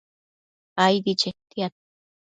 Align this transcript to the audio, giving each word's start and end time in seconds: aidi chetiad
aidi 0.85 1.13
chetiad 1.21 1.73